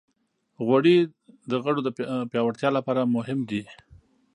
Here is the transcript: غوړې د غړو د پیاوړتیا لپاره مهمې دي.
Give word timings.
غوړې 0.65 0.97
د 1.51 1.53
غړو 1.63 1.79
د 1.83 1.89
پیاوړتیا 2.31 2.69
لپاره 2.77 3.11
مهمې 3.15 3.45
دي. 3.51 3.63